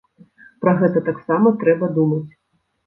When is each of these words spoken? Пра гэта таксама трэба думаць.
Пра 0.63 0.73
гэта 0.79 1.03
таксама 1.11 1.55
трэба 1.67 1.95
думаць. 2.01 2.29